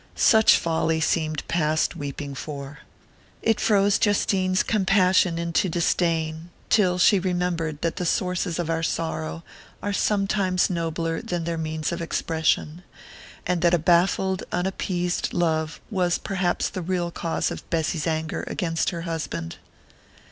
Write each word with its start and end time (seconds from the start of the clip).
Such 0.15 0.57
folly 0.57 0.99
seemed 0.99 1.47
past 1.47 1.95
weeping 1.95 2.33
for 2.33 2.79
it 3.43 3.59
froze 3.59 3.99
Justine's 4.03 4.63
compassion 4.63 5.37
into 5.37 5.69
disdain, 5.69 6.49
till 6.71 6.97
she 6.97 7.19
remembered 7.19 7.83
that 7.83 7.97
the 7.97 8.05
sources 8.07 8.57
of 8.57 8.67
our 8.67 8.81
sorrow 8.81 9.43
are 9.79 9.93
sometimes 9.93 10.71
nobler 10.71 11.21
than 11.21 11.43
their 11.43 11.55
means 11.59 11.91
of 11.91 12.01
expression, 12.01 12.81
and 13.45 13.61
that 13.61 13.75
a 13.75 13.77
baffled 13.77 14.41
unappeased 14.51 15.35
love 15.35 15.79
was 15.91 16.17
perhaps 16.17 16.67
the 16.67 16.81
real 16.81 17.11
cause 17.11 17.51
of 17.51 17.69
Bessy's 17.69 18.07
anger 18.07 18.43
against 18.47 18.89
her 18.89 19.01
husband. 19.01 19.57